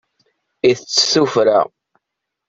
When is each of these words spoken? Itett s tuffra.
Itett 0.69 0.97
s 1.01 1.03
tuffra. 1.13 1.59